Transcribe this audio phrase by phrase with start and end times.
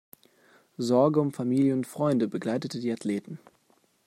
[0.79, 3.37] Sorge um Familie und Freunde begleitete die Athleten.